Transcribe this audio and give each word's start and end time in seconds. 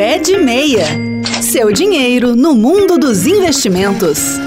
Pé 0.00 0.18
de 0.18 0.38
Meia. 0.38 0.86
Seu 1.42 1.70
dinheiro 1.70 2.34
no 2.34 2.54
mundo 2.54 2.96
dos 2.96 3.26
investimentos. 3.26 4.38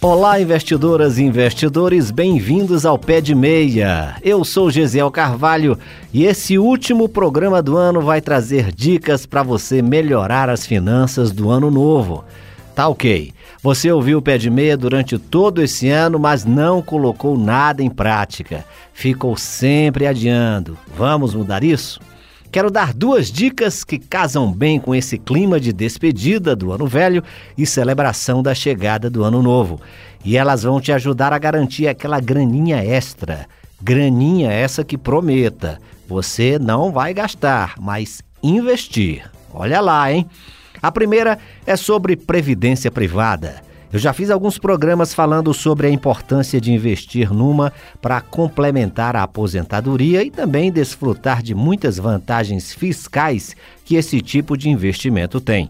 Olá, 0.00 0.40
investidoras 0.40 1.18
e 1.18 1.22
investidores, 1.22 2.10
bem-vindos 2.10 2.84
ao 2.84 2.98
Pé 2.98 3.20
de 3.20 3.32
Meia. 3.32 4.16
Eu 4.24 4.44
sou 4.44 4.72
Gesiel 4.72 5.08
Carvalho 5.08 5.78
e 6.12 6.24
esse 6.24 6.58
último 6.58 7.08
programa 7.08 7.62
do 7.62 7.76
ano 7.76 8.00
vai 8.00 8.20
trazer 8.20 8.72
dicas 8.72 9.24
para 9.24 9.44
você 9.44 9.80
melhorar 9.80 10.50
as 10.50 10.66
finanças 10.66 11.30
do 11.30 11.48
ano 11.48 11.70
novo. 11.70 12.24
Tá 12.74 12.88
ok. 12.88 13.32
Você 13.62 13.92
ouviu 13.92 14.18
o 14.18 14.22
Pé 14.22 14.36
de 14.36 14.50
Meia 14.50 14.76
durante 14.76 15.16
todo 15.16 15.62
esse 15.62 15.88
ano, 15.88 16.18
mas 16.18 16.44
não 16.44 16.82
colocou 16.82 17.38
nada 17.38 17.84
em 17.84 17.88
prática. 17.88 18.64
Ficou 18.92 19.36
sempre 19.36 20.08
adiando. 20.08 20.76
Vamos 20.96 21.36
mudar 21.36 21.62
isso? 21.62 22.00
Quero 22.52 22.70
dar 22.70 22.92
duas 22.92 23.32
dicas 23.32 23.82
que 23.82 23.98
casam 23.98 24.52
bem 24.52 24.78
com 24.78 24.94
esse 24.94 25.16
clima 25.16 25.58
de 25.58 25.72
despedida 25.72 26.54
do 26.54 26.70
ano 26.70 26.86
velho 26.86 27.24
e 27.56 27.64
celebração 27.64 28.42
da 28.42 28.54
chegada 28.54 29.08
do 29.08 29.24
ano 29.24 29.42
novo. 29.42 29.80
E 30.22 30.36
elas 30.36 30.62
vão 30.62 30.78
te 30.78 30.92
ajudar 30.92 31.32
a 31.32 31.38
garantir 31.38 31.88
aquela 31.88 32.20
graninha 32.20 32.84
extra. 32.84 33.46
Graninha 33.80 34.52
essa 34.52 34.84
que 34.84 34.98
prometa. 34.98 35.80
Você 36.06 36.58
não 36.58 36.92
vai 36.92 37.14
gastar, 37.14 37.76
mas 37.80 38.20
investir. 38.42 39.24
Olha 39.50 39.80
lá, 39.80 40.12
hein? 40.12 40.28
A 40.82 40.92
primeira 40.92 41.38
é 41.66 41.74
sobre 41.74 42.16
previdência 42.16 42.90
privada. 42.90 43.62
Eu 43.92 43.98
já 43.98 44.14
fiz 44.14 44.30
alguns 44.30 44.56
programas 44.56 45.12
falando 45.12 45.52
sobre 45.52 45.86
a 45.86 45.90
importância 45.90 46.58
de 46.58 46.72
investir 46.72 47.30
numa 47.30 47.70
para 48.00 48.22
complementar 48.22 49.14
a 49.14 49.22
aposentadoria 49.22 50.24
e 50.24 50.30
também 50.30 50.72
desfrutar 50.72 51.42
de 51.42 51.54
muitas 51.54 51.98
vantagens 51.98 52.72
fiscais 52.72 53.54
que 53.84 53.96
esse 53.96 54.22
tipo 54.22 54.56
de 54.56 54.70
investimento 54.70 55.42
tem. 55.42 55.68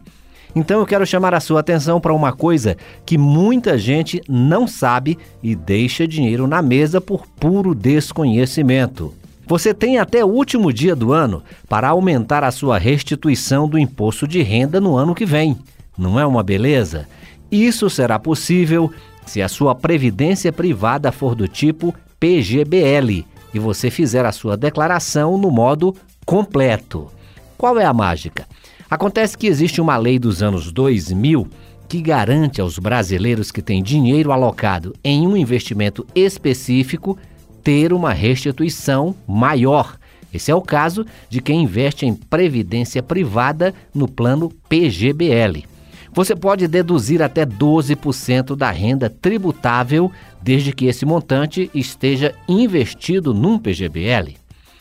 Então 0.54 0.78
eu 0.78 0.86
quero 0.86 1.04
chamar 1.04 1.34
a 1.34 1.40
sua 1.40 1.58
atenção 1.58 2.00
para 2.00 2.12
uma 2.12 2.32
coisa 2.32 2.76
que 3.04 3.18
muita 3.18 3.76
gente 3.76 4.22
não 4.28 4.68
sabe 4.68 5.18
e 5.42 5.56
deixa 5.56 6.06
dinheiro 6.06 6.46
na 6.46 6.62
mesa 6.62 7.00
por 7.00 7.26
puro 7.26 7.74
desconhecimento. 7.74 9.12
Você 9.48 9.74
tem 9.74 9.98
até 9.98 10.24
o 10.24 10.28
último 10.28 10.72
dia 10.72 10.94
do 10.94 11.12
ano 11.12 11.42
para 11.68 11.88
aumentar 11.88 12.44
a 12.44 12.52
sua 12.52 12.78
restituição 12.78 13.68
do 13.68 13.76
imposto 13.76 14.28
de 14.28 14.42
renda 14.42 14.80
no 14.80 14.96
ano 14.96 15.12
que 15.12 15.26
vem. 15.26 15.58
Não 15.98 16.20
é 16.20 16.24
uma 16.24 16.44
beleza? 16.44 17.08
Isso 17.52 17.90
será 17.90 18.18
possível 18.18 18.90
se 19.26 19.42
a 19.42 19.48
sua 19.48 19.74
previdência 19.74 20.50
privada 20.50 21.12
for 21.12 21.34
do 21.34 21.46
tipo 21.46 21.94
PGBL 22.18 23.26
e 23.52 23.58
você 23.58 23.90
fizer 23.90 24.24
a 24.24 24.32
sua 24.32 24.56
declaração 24.56 25.36
no 25.36 25.50
modo 25.50 25.94
completo. 26.24 27.10
Qual 27.58 27.78
é 27.78 27.84
a 27.84 27.92
mágica? 27.92 28.48
Acontece 28.88 29.36
que 29.36 29.46
existe 29.46 29.82
uma 29.82 29.98
lei 29.98 30.18
dos 30.18 30.42
anos 30.42 30.72
2000 30.72 31.46
que 31.86 32.00
garante 32.00 32.58
aos 32.58 32.78
brasileiros 32.78 33.50
que 33.50 33.60
têm 33.60 33.82
dinheiro 33.82 34.32
alocado 34.32 34.94
em 35.04 35.26
um 35.26 35.36
investimento 35.36 36.06
específico 36.14 37.18
ter 37.62 37.92
uma 37.92 38.14
restituição 38.14 39.14
maior. 39.28 39.98
Esse 40.32 40.50
é 40.50 40.54
o 40.54 40.62
caso 40.62 41.04
de 41.28 41.42
quem 41.42 41.64
investe 41.64 42.06
em 42.06 42.14
previdência 42.14 43.02
privada 43.02 43.74
no 43.94 44.08
plano 44.08 44.50
PGBL. 44.70 45.71
Você 46.14 46.36
pode 46.36 46.68
deduzir 46.68 47.22
até 47.22 47.46
12% 47.46 48.54
da 48.54 48.70
renda 48.70 49.08
tributável 49.08 50.12
desde 50.42 50.70
que 50.70 50.84
esse 50.84 51.06
montante 51.06 51.70
esteja 51.74 52.34
investido 52.46 53.32
num 53.32 53.58
PGBL. 53.58 54.36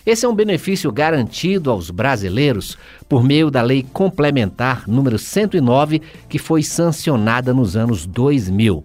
Esse 0.06 0.26
é 0.26 0.30
um 0.30 0.36
benefício 0.36 0.92
garantido 0.92 1.72
aos 1.72 1.90
brasileiros 1.90 2.78
por 3.08 3.24
meio 3.24 3.50
da 3.50 3.62
Lei 3.62 3.86
Complementar 3.94 4.84
número 4.88 5.18
109, 5.18 6.02
que 6.28 6.38
foi 6.38 6.64
sancionada 6.64 7.54
nos 7.54 7.78
anos 7.78 8.06
2000. 8.06 8.84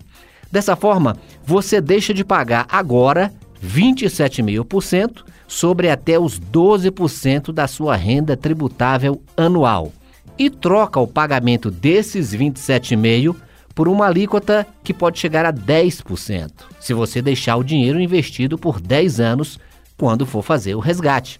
Dessa 0.52 0.76
forma, 0.76 1.16
você 1.44 1.80
deixa 1.80 2.14
de 2.14 2.24
pagar 2.24 2.66
agora 2.68 3.32
27,5% 3.64 5.24
sobre 5.48 5.90
até 5.90 6.16
os 6.16 6.38
12% 6.38 7.52
da 7.52 7.66
sua 7.66 7.96
renda 7.96 8.36
tributável 8.36 9.20
anual 9.36 9.90
e 10.38 10.50
troca 10.50 11.00
o 11.00 11.06
pagamento 11.06 11.70
desses 11.70 12.34
27,5% 12.34 13.36
por 13.76 13.88
uma 13.88 14.06
alíquota 14.06 14.66
que 14.82 14.94
pode 14.94 15.18
chegar 15.18 15.44
a 15.44 15.52
10%, 15.52 16.50
se 16.80 16.94
você 16.94 17.20
deixar 17.20 17.56
o 17.56 17.62
dinheiro 17.62 18.00
investido 18.00 18.56
por 18.56 18.80
10 18.80 19.20
anos 19.20 19.60
quando 19.98 20.24
for 20.24 20.42
fazer 20.42 20.74
o 20.74 20.80
resgate. 20.80 21.38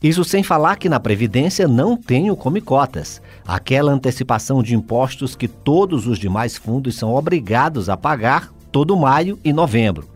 Isso 0.00 0.22
sem 0.22 0.44
falar 0.44 0.76
que 0.76 0.88
na 0.88 1.00
Previdência 1.00 1.66
não 1.66 1.96
tem 1.96 2.30
o 2.30 2.36
Come 2.36 2.60
Cotas, 2.60 3.20
aquela 3.44 3.90
antecipação 3.90 4.62
de 4.62 4.76
impostos 4.76 5.34
que 5.34 5.48
todos 5.48 6.06
os 6.06 6.20
demais 6.20 6.56
fundos 6.56 6.94
são 6.94 7.12
obrigados 7.14 7.88
a 7.88 7.96
pagar 7.96 8.52
todo 8.70 8.96
maio 8.96 9.36
e 9.44 9.52
novembro. 9.52 10.08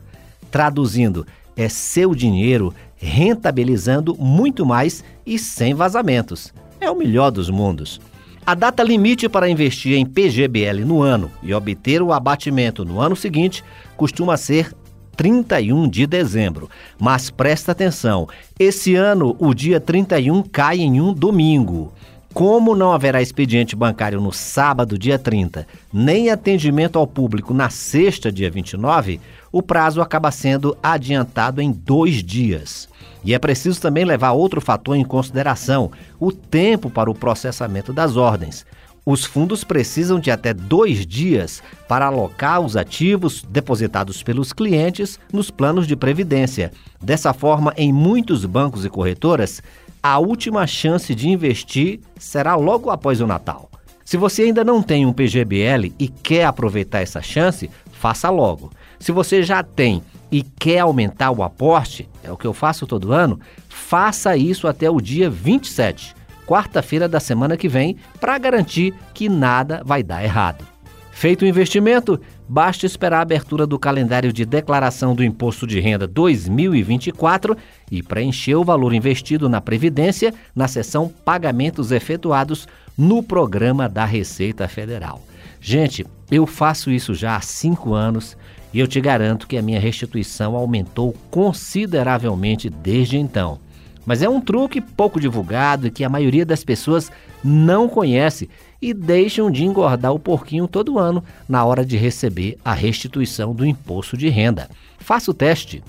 Traduzindo, 0.52 1.26
é 1.56 1.68
seu 1.68 2.14
dinheiro 2.14 2.72
rentabilizando 2.94 4.16
muito 4.16 4.64
mais 4.64 5.02
e 5.26 5.36
sem 5.36 5.74
vazamentos 5.74 6.52
é 6.84 6.90
o 6.90 6.96
melhor 6.96 7.30
dos 7.30 7.50
mundos. 7.50 8.00
A 8.46 8.54
data 8.54 8.82
limite 8.82 9.28
para 9.28 9.48
investir 9.48 9.96
em 9.96 10.04
PGBL 10.04 10.84
no 10.84 11.00
ano 11.00 11.30
e 11.42 11.54
obter 11.54 12.02
o 12.02 12.12
abatimento 12.12 12.84
no 12.84 13.00
ano 13.00 13.16
seguinte 13.16 13.64
costuma 13.96 14.36
ser 14.36 14.70
31 15.16 15.88
de 15.88 16.06
dezembro. 16.06 16.68
Mas 17.00 17.30
presta 17.30 17.72
atenção: 17.72 18.28
esse 18.58 18.94
ano 18.94 19.34
o 19.38 19.54
dia 19.54 19.80
31 19.80 20.42
cai 20.42 20.80
em 20.80 21.00
um 21.00 21.12
domingo. 21.12 21.92
Como 22.34 22.74
não 22.74 22.92
haverá 22.92 23.22
expediente 23.22 23.76
bancário 23.76 24.20
no 24.20 24.32
sábado, 24.32 24.98
dia 24.98 25.16
30, 25.18 25.66
nem 25.92 26.30
atendimento 26.30 26.98
ao 26.98 27.06
público 27.06 27.54
na 27.54 27.70
sexta, 27.70 28.32
dia 28.32 28.50
29, 28.50 29.20
o 29.54 29.62
prazo 29.62 30.02
acaba 30.02 30.32
sendo 30.32 30.76
adiantado 30.82 31.62
em 31.62 31.70
dois 31.70 32.24
dias. 32.24 32.88
E 33.24 33.32
é 33.32 33.38
preciso 33.38 33.80
também 33.80 34.04
levar 34.04 34.32
outro 34.32 34.60
fator 34.60 34.96
em 34.96 35.04
consideração: 35.04 35.92
o 36.18 36.32
tempo 36.32 36.90
para 36.90 37.08
o 37.08 37.14
processamento 37.14 37.92
das 37.92 38.16
ordens. 38.16 38.66
Os 39.06 39.24
fundos 39.24 39.62
precisam 39.62 40.18
de 40.18 40.28
até 40.28 40.52
dois 40.52 41.06
dias 41.06 41.62
para 41.86 42.06
alocar 42.06 42.62
os 42.62 42.76
ativos 42.76 43.44
depositados 43.48 44.24
pelos 44.24 44.52
clientes 44.52 45.20
nos 45.32 45.52
planos 45.52 45.86
de 45.86 45.94
previdência. 45.94 46.72
Dessa 47.00 47.32
forma, 47.32 47.72
em 47.76 47.92
muitos 47.92 48.44
bancos 48.44 48.84
e 48.84 48.90
corretoras, 48.90 49.62
a 50.02 50.18
última 50.18 50.66
chance 50.66 51.14
de 51.14 51.28
investir 51.28 52.00
será 52.18 52.56
logo 52.56 52.90
após 52.90 53.20
o 53.20 53.26
Natal. 53.26 53.70
Se 54.04 54.16
você 54.16 54.42
ainda 54.42 54.64
não 54.64 54.82
tem 54.82 55.06
um 55.06 55.12
PGBL 55.12 55.92
e 55.96 56.08
quer 56.08 56.44
aproveitar 56.44 57.00
essa 57.02 57.22
chance, 57.22 57.70
faça 57.92 58.28
logo. 58.28 58.70
Se 59.04 59.12
você 59.12 59.42
já 59.42 59.62
tem 59.62 60.02
e 60.32 60.42
quer 60.42 60.78
aumentar 60.78 61.30
o 61.30 61.42
aporte, 61.42 62.08
é 62.22 62.32
o 62.32 62.38
que 62.38 62.46
eu 62.46 62.54
faço 62.54 62.86
todo 62.86 63.12
ano, 63.12 63.38
faça 63.68 64.34
isso 64.34 64.66
até 64.66 64.88
o 64.88 64.98
dia 64.98 65.28
27, 65.28 66.14
quarta-feira 66.46 67.06
da 67.06 67.20
semana 67.20 67.54
que 67.54 67.68
vem, 67.68 67.98
para 68.18 68.38
garantir 68.38 68.94
que 69.12 69.28
nada 69.28 69.82
vai 69.84 70.02
dar 70.02 70.24
errado. 70.24 70.66
Feito 71.12 71.42
o 71.42 71.46
investimento, 71.46 72.18
basta 72.48 72.86
esperar 72.86 73.18
a 73.18 73.20
abertura 73.20 73.66
do 73.66 73.78
calendário 73.78 74.32
de 74.32 74.46
declaração 74.46 75.14
do 75.14 75.22
Imposto 75.22 75.66
de 75.66 75.78
Renda 75.80 76.06
2024 76.06 77.54
e 77.90 78.02
preencher 78.02 78.54
o 78.54 78.64
valor 78.64 78.94
investido 78.94 79.50
na 79.50 79.60
Previdência 79.60 80.32
na 80.56 80.66
seção 80.66 81.12
Pagamentos 81.26 81.92
Efetuados 81.92 82.66
no 82.96 83.22
programa 83.22 83.86
da 83.86 84.06
Receita 84.06 84.66
Federal. 84.66 85.20
Gente, 85.60 86.06
eu 86.30 86.46
faço 86.46 86.90
isso 86.90 87.14
já 87.14 87.36
há 87.36 87.40
cinco 87.42 87.92
anos 87.92 88.34
e 88.74 88.80
eu 88.80 88.88
te 88.88 89.00
garanto 89.00 89.46
que 89.46 89.56
a 89.56 89.62
minha 89.62 89.78
restituição 89.78 90.56
aumentou 90.56 91.14
consideravelmente 91.30 92.68
desde 92.68 93.16
então. 93.16 93.60
Mas 94.04 94.20
é 94.20 94.28
um 94.28 94.40
truque 94.40 94.80
pouco 94.80 95.20
divulgado 95.20 95.86
e 95.86 95.90
que 95.92 96.02
a 96.02 96.08
maioria 96.08 96.44
das 96.44 96.64
pessoas 96.64 97.10
não 97.42 97.88
conhece 97.88 98.50
e 98.82 98.92
deixam 98.92 99.50
de 99.50 99.64
engordar 99.64 100.12
o 100.12 100.18
porquinho 100.18 100.66
todo 100.66 100.98
ano 100.98 101.22
na 101.48 101.64
hora 101.64 101.86
de 101.86 101.96
receber 101.96 102.58
a 102.64 102.74
restituição 102.74 103.54
do 103.54 103.64
imposto 103.64 104.16
de 104.16 104.28
renda. 104.28 104.68
Faça 104.98 105.30
o 105.30 105.34
teste. 105.34 105.82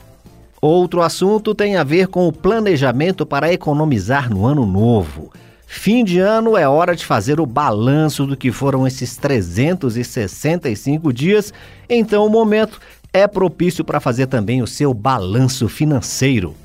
Outro 0.62 1.02
assunto 1.02 1.56
tem 1.56 1.76
a 1.76 1.84
ver 1.84 2.08
com 2.08 2.28
o 2.28 2.32
planejamento 2.32 3.26
para 3.26 3.52
economizar 3.52 4.30
no 4.30 4.46
ano 4.46 4.66
novo. 4.66 5.32
Fim 5.68 6.04
de 6.04 6.20
ano 6.20 6.56
é 6.56 6.68
hora 6.68 6.96
de 6.96 7.06
fazer 7.06 7.40
o 7.40 7.46
balanço 7.46 8.26
do 8.26 8.38
que 8.38 8.52
foram 8.52 8.86
esses 8.86 9.18
365 9.18 11.12
dias, 11.12 11.54
então 11.90 12.26
o 12.26 12.30
momento 12.30 12.80
é 13.12 13.28
propício 13.28 13.84
para 13.84 14.00
fazer 14.00 14.28
também 14.28 14.62
o 14.62 14.68
seu 14.68 14.94
balanço 14.94 15.68
financeiro. 15.68 16.56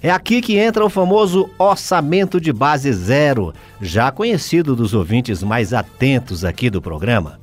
É 0.00 0.10
aqui 0.10 0.40
que 0.40 0.56
entra 0.56 0.84
o 0.84 0.90
famoso 0.90 1.50
orçamento 1.58 2.40
de 2.40 2.52
base 2.52 2.92
zero, 2.92 3.52
já 3.80 4.12
conhecido 4.12 4.76
dos 4.76 4.94
ouvintes 4.94 5.42
mais 5.42 5.72
atentos 5.72 6.44
aqui 6.44 6.70
do 6.70 6.80
programa. 6.80 7.40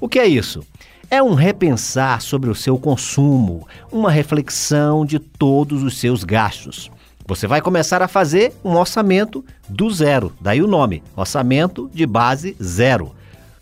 O 0.00 0.08
que 0.08 0.18
é 0.18 0.26
isso? 0.26 0.62
É 1.10 1.22
um 1.22 1.34
repensar 1.34 2.20
sobre 2.20 2.50
o 2.50 2.54
seu 2.54 2.78
consumo, 2.78 3.66
uma 3.90 4.10
reflexão 4.10 5.04
de 5.04 5.18
todos 5.18 5.82
os 5.82 5.98
seus 5.98 6.24
gastos. 6.24 6.90
Você 7.26 7.46
vai 7.46 7.62
começar 7.62 8.02
a 8.02 8.08
fazer 8.08 8.52
um 8.62 8.76
orçamento 8.76 9.42
do 9.66 9.88
zero, 9.90 10.34
daí 10.38 10.60
o 10.60 10.66
nome, 10.66 11.02
orçamento 11.16 11.90
de 11.94 12.04
base 12.04 12.54
zero. 12.62 13.14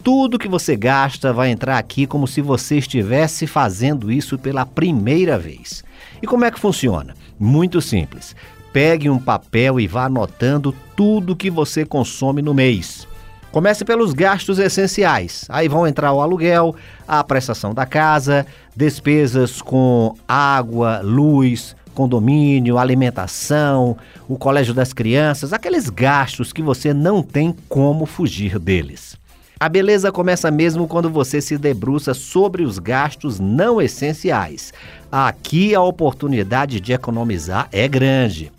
Tudo 0.03 0.39
que 0.39 0.49
você 0.49 0.75
gasta 0.75 1.33
vai 1.33 1.51
entrar 1.51 1.79
aqui 1.79 2.05
como 2.05 2.27
se 2.27 2.41
você 2.41 2.79
estivesse 2.79 3.47
fazendo 3.47 4.11
isso 4.11 4.37
pela 4.37 4.67
primeira 4.67 5.39
vez. 5.39 5.85
E 6.21 6.27
como 6.27 6.45
é 6.45 6.51
que 6.51 6.59
funciona? 6.59 7.15
Muito 7.39 7.81
simples. 7.81 8.35
Pegue 8.73 9.09
um 9.09 9.19
papel 9.19 9.79
e 9.79 9.87
vá 9.87 10.07
anotando 10.07 10.75
tudo 10.97 11.37
que 11.37 11.49
você 11.49 11.85
consome 11.85 12.43
no 12.43 12.53
mês. 12.53 13.07
Comece 13.53 13.85
pelos 13.85 14.13
gastos 14.13 14.59
essenciais. 14.59 15.47
Aí 15.49 15.69
vão 15.69 15.87
entrar 15.87 16.13
o 16.13 16.21
aluguel, 16.21 16.75
a 17.07 17.23
prestação 17.23 17.73
da 17.73 17.87
casa, 17.87 18.45
despesas 18.75 19.63
com 19.63 20.17
água, 20.27 21.01
luz, 21.01 21.77
condomínio, 21.95 22.79
alimentação, 22.79 23.97
o 24.29 24.37
colégio 24.37 24.75
das 24.75 24.93
crianças, 24.93 25.53
aqueles 25.53 25.89
gastos 25.89 26.53
que 26.53 26.63
você 26.63 26.93
não 26.93 27.23
tem 27.23 27.55
como 27.69 28.07
fugir 28.07 28.59
deles. 28.59 29.17
A 29.61 29.69
beleza 29.69 30.11
começa 30.11 30.51
mesmo 30.51 30.89
quando 30.89 31.09
você 31.09 31.41
se 31.41 31.57
debruça 31.57 32.15
sobre 32.15 32.65
os 32.65 32.81
gastos 32.81 33.39
não 33.39 33.81
essenciais. 33.81 34.73
Aqui 35.11 35.73
a 35.73 35.81
oportunidade 35.81 36.81
de 36.81 36.93
economizar 36.93 37.69
é 37.71 37.87
grande. 37.87 38.51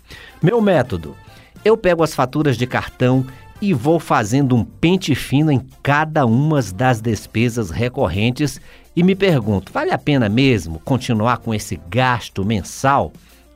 Meu 0.42 0.62
método: 0.62 1.14
eu 1.62 1.76
pego 1.76 2.02
as 2.02 2.14
faturas 2.14 2.56
de 2.56 2.66
cartão 2.66 3.26
e 3.60 3.72
vou 3.72 4.00
fazendo 4.00 4.56
um 4.56 4.64
pente 4.64 5.14
fino 5.14 5.50
em 5.50 5.60
cada 5.82 6.26
uma 6.26 6.62
das 6.62 7.00
despesas 7.00 7.70
recorrentes 7.70 8.60
e 8.96 9.02
me 9.02 9.14
pergunto: 9.14 9.72
vale 9.72 9.90
a 9.90 9.98
pena 9.98 10.28
mesmo 10.28 10.80
continuar 10.84 11.38
com 11.38 11.54
esse 11.54 11.80
gasto 11.88 12.44
mensal? 12.44 13.12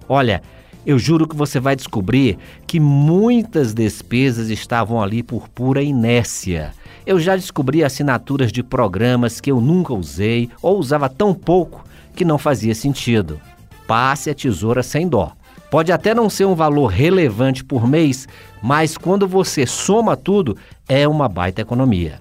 Olha, 0.09 0.43
eu 0.87 0.99
juro 0.99 1.29
que 1.29 1.37
você 1.37 1.61
vai 1.61 1.77
descobrir 1.77 2.39
que 2.67 2.81
muitas 2.81 3.75
despesas 3.75 4.49
estavam 4.49 5.03
ali 5.03 5.23
por 5.23 5.49
pura 5.49 5.83
inércia. 5.83 6.73
Eu 7.05 7.21
já 7.21 7.37
descobri 7.37 7.85
assinaturas 7.85 8.51
de 8.51 8.63
programas 8.63 9.41
que 9.41 9.51
eu 9.51 9.61
nunca 9.61 9.93
usei 9.93 10.49
ou 10.63 10.79
usava 10.79 11.09
tão 11.09 11.35
pouco 11.35 11.85
que 12.15 12.25
não 12.25 12.39
fazia 12.39 12.75
sentido. 12.75 13.41
Passe 13.87 14.31
a 14.31 14.35
tesoura 14.35 14.83
sem 14.83 15.09
dó. 15.09 15.33
Pode 15.71 15.93
até 15.93 16.15
não 16.15 16.31
ser 16.31 16.47
um 16.47 16.55
valor 16.55 16.87
relevante 16.87 17.63
por 17.63 17.87
mês, 17.87 18.27
mas 18.63 18.97
quando 18.97 19.29
você 19.29 19.67
soma 19.67 20.17
tudo, 20.17 20.57
é 20.89 21.07
uma 21.07 21.29
baita 21.29 21.61
economia. 21.61 22.21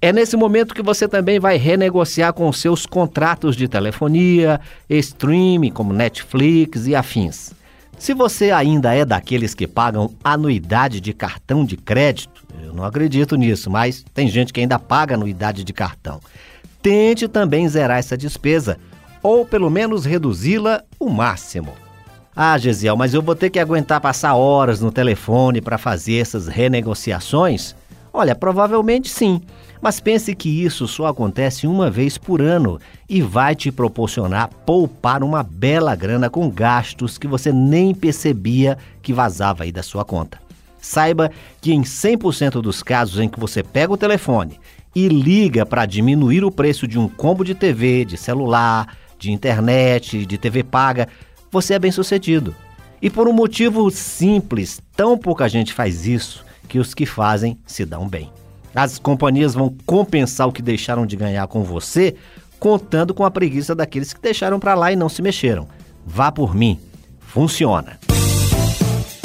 É 0.00 0.12
nesse 0.12 0.36
momento 0.36 0.76
que 0.76 0.82
você 0.82 1.08
também 1.08 1.40
vai 1.40 1.56
renegociar 1.56 2.32
com 2.32 2.52
seus 2.52 2.86
contratos 2.86 3.56
de 3.56 3.66
telefonia, 3.66 4.60
streaming 4.88 5.72
como 5.72 5.92
Netflix 5.92 6.86
e 6.86 6.94
afins. 6.94 7.52
Se 7.98 8.14
você 8.14 8.52
ainda 8.52 8.94
é 8.94 9.04
daqueles 9.04 9.54
que 9.54 9.66
pagam 9.66 10.14
anuidade 10.22 11.00
de 11.00 11.12
cartão 11.12 11.64
de 11.64 11.76
crédito, 11.76 12.46
eu 12.62 12.72
não 12.72 12.84
acredito 12.84 13.34
nisso, 13.34 13.68
mas 13.68 14.04
tem 14.14 14.28
gente 14.28 14.52
que 14.52 14.60
ainda 14.60 14.78
paga 14.78 15.16
anuidade 15.16 15.64
de 15.64 15.72
cartão. 15.72 16.20
Tente 16.80 17.26
também 17.26 17.68
zerar 17.68 17.98
essa 17.98 18.16
despesa, 18.16 18.78
ou 19.20 19.44
pelo 19.44 19.68
menos 19.68 20.04
reduzi-la 20.04 20.84
o 21.00 21.10
máximo. 21.10 21.72
Ah, 22.36 22.56
Gesiel, 22.56 22.96
mas 22.96 23.14
eu 23.14 23.20
vou 23.20 23.34
ter 23.34 23.50
que 23.50 23.58
aguentar 23.58 24.00
passar 24.00 24.36
horas 24.36 24.80
no 24.80 24.92
telefone 24.92 25.60
para 25.60 25.76
fazer 25.76 26.18
essas 26.20 26.46
renegociações? 26.46 27.74
Olha, 28.18 28.34
provavelmente 28.34 29.08
sim. 29.08 29.40
Mas 29.80 30.00
pense 30.00 30.34
que 30.34 30.48
isso 30.64 30.88
só 30.88 31.06
acontece 31.06 31.68
uma 31.68 31.88
vez 31.88 32.18
por 32.18 32.42
ano 32.42 32.80
e 33.08 33.22
vai 33.22 33.54
te 33.54 33.70
proporcionar 33.70 34.48
poupar 34.66 35.22
uma 35.22 35.44
bela 35.44 35.94
grana 35.94 36.28
com 36.28 36.50
gastos 36.50 37.16
que 37.16 37.28
você 37.28 37.52
nem 37.52 37.94
percebia 37.94 38.76
que 39.00 39.12
vazava 39.12 39.62
aí 39.62 39.70
da 39.70 39.84
sua 39.84 40.04
conta. 40.04 40.40
Saiba 40.80 41.30
que 41.60 41.72
em 41.72 41.82
100% 41.82 42.60
dos 42.60 42.82
casos 42.82 43.20
em 43.20 43.28
que 43.28 43.38
você 43.38 43.62
pega 43.62 43.92
o 43.92 43.96
telefone 43.96 44.58
e 44.92 45.06
liga 45.06 45.64
para 45.64 45.86
diminuir 45.86 46.44
o 46.44 46.50
preço 46.50 46.88
de 46.88 46.98
um 46.98 47.08
combo 47.08 47.44
de 47.44 47.54
TV, 47.54 48.04
de 48.04 48.16
celular, 48.16 48.96
de 49.16 49.30
internet, 49.30 50.26
de 50.26 50.36
TV 50.36 50.64
paga, 50.64 51.06
você 51.52 51.74
é 51.74 51.78
bem 51.78 51.92
sucedido. 51.92 52.52
E 53.00 53.08
por 53.08 53.28
um 53.28 53.32
motivo 53.32 53.88
simples, 53.92 54.82
tão 54.96 55.16
pouca 55.16 55.48
gente 55.48 55.72
faz 55.72 56.04
isso 56.04 56.47
que 56.68 56.78
os 56.78 56.94
que 56.94 57.06
fazem 57.06 57.58
se 57.66 57.84
dão 57.84 58.06
bem. 58.06 58.30
As 58.74 58.98
companhias 58.98 59.54
vão 59.54 59.74
compensar 59.86 60.46
o 60.46 60.52
que 60.52 60.62
deixaram 60.62 61.06
de 61.06 61.16
ganhar 61.16 61.46
com 61.48 61.64
você, 61.64 62.14
contando 62.60 63.14
com 63.14 63.24
a 63.24 63.30
preguiça 63.30 63.74
daqueles 63.74 64.12
que 64.12 64.20
deixaram 64.20 64.60
para 64.60 64.74
lá 64.74 64.92
e 64.92 64.96
não 64.96 65.08
se 65.08 65.22
mexeram. 65.22 65.66
Vá 66.06 66.30
por 66.30 66.54
mim. 66.54 66.78
Funciona. 67.20 67.98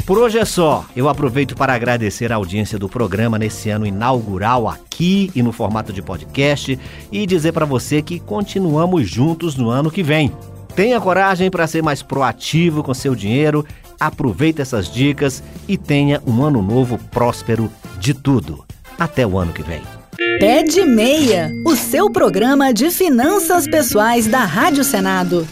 Por 0.06 0.18
hoje 0.18 0.38
é 0.38 0.44
só. 0.44 0.84
Eu 0.94 1.08
aproveito 1.08 1.54
para 1.54 1.72
agradecer 1.72 2.30
a 2.30 2.36
audiência 2.36 2.78
do 2.78 2.88
programa 2.88 3.38
nesse 3.38 3.70
ano 3.70 3.86
inaugural 3.86 4.68
aqui 4.68 5.30
e 5.34 5.42
no 5.42 5.50
formato 5.50 5.92
de 5.92 6.02
podcast 6.02 6.78
e 7.10 7.26
dizer 7.26 7.52
para 7.52 7.64
você 7.64 8.02
que 8.02 8.20
continuamos 8.20 9.08
juntos 9.08 9.56
no 9.56 9.70
ano 9.70 9.90
que 9.90 10.02
vem. 10.02 10.30
Tenha 10.76 11.00
coragem 11.00 11.50
para 11.50 11.66
ser 11.66 11.82
mais 11.82 12.02
proativo 12.02 12.82
com 12.82 12.92
seu 12.92 13.14
dinheiro, 13.14 13.64
aproveite 14.06 14.60
essas 14.60 14.92
dicas 14.92 15.42
e 15.68 15.76
tenha 15.76 16.22
um 16.26 16.42
ano 16.42 16.62
novo 16.62 16.98
próspero 17.10 17.70
de 17.98 18.14
tudo. 18.14 18.64
Até 18.98 19.26
o 19.26 19.38
ano 19.38 19.52
que 19.52 19.62
vem. 19.62 19.82
Pé 20.38 20.62
de 20.62 20.84
Meia, 20.84 21.50
o 21.66 21.74
seu 21.74 22.10
programa 22.10 22.72
de 22.72 22.90
finanças 22.90 23.66
pessoais 23.66 24.26
da 24.26 24.44
Rádio 24.44 24.84
Senado. 24.84 25.46